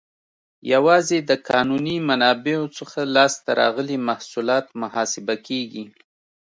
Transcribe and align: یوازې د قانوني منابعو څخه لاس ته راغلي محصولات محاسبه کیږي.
یوازې 0.73 1.17
د 1.29 1.31
قانوني 1.49 1.97
منابعو 2.09 2.65
څخه 2.77 2.99
لاس 3.15 3.33
ته 3.43 3.51
راغلي 3.61 3.97
محصولات 4.07 4.65
محاسبه 4.81 5.35
کیږي. 5.47 5.85